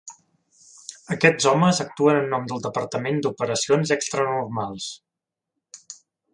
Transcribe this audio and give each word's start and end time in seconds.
Aquests 1.15 1.47
homes 1.51 1.81
actuen 1.83 2.17
en 2.21 2.33
nom 2.33 2.49
del 2.53 2.63
Departament 2.65 3.21
d'operacions 3.27 3.95
extranormals. 3.99 4.91